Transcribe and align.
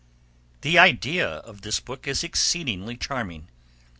The 0.61 0.79
idea 0.79 1.27
of 1.27 1.61
this 1.61 1.79
book 1.79 2.07
is 2.07 2.23
exceedingly 2.23 2.97
charming. 2.97 3.49